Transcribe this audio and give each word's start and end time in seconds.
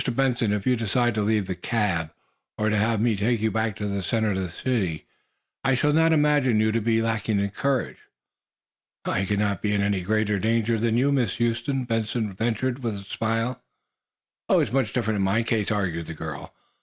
Benson, 0.15 0.51
if 0.51 0.65
you 0.65 0.75
decide 0.75 1.13
to 1.13 1.21
leave 1.21 1.45
the 1.45 1.53
cab, 1.53 2.09
or 2.57 2.69
to 2.69 2.75
have 2.75 2.99
me 2.99 3.15
take 3.15 3.39
you 3.39 3.51
back 3.51 3.75
to 3.75 3.87
the 3.87 4.01
center 4.01 4.31
of 4.31 4.37
the 4.37 4.49
city, 4.49 5.05
I 5.63 5.75
shall 5.75 5.93
not 5.93 6.11
imagine 6.11 6.59
you 6.59 6.71
to 6.71 6.81
be 6.81 7.03
lacking 7.03 7.39
in 7.39 7.51
courage." 7.51 7.99
"I 9.05 9.25
cannot 9.25 9.61
be 9.61 9.73
in 9.73 9.83
any 9.83 10.01
greater 10.01 10.39
danger 10.39 10.79
than 10.79 10.97
you 10.97 11.09
are, 11.09 11.11
Miss 11.11 11.37
Huston," 11.37 11.83
Benson 11.83 12.33
ventured, 12.33 12.81
with 12.81 12.95
a 12.95 13.03
smile. 13.03 13.61
"Oh, 14.49 14.59
it 14.61 14.69
is 14.69 14.73
much 14.73 14.91
different 14.91 15.17
in 15.17 15.23
my 15.23 15.43
case," 15.43 15.69
argued 15.69 16.07
the 16.07 16.15
girl. 16.15 16.51